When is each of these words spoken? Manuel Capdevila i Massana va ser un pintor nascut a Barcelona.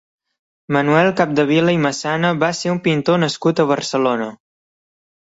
Manuel 0.77 1.09
Capdevila 1.19 1.75
i 1.75 1.79
Massana 1.83 2.31
va 2.45 2.49
ser 2.61 2.71
un 2.77 2.79
pintor 2.89 3.21
nascut 3.25 3.63
a 3.63 3.67
Barcelona. 3.73 4.31